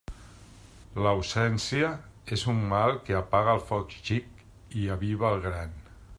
L'absència 1.07 1.91
és 2.37 2.47
un 2.55 2.65
mal 2.73 2.97
que 3.09 3.19
apaga 3.21 3.55
el 3.59 3.63
foc 3.69 3.95
xic 4.01 4.45
i 4.85 4.89
aviva 4.97 5.35
el 5.37 5.47
gran. 5.49 5.81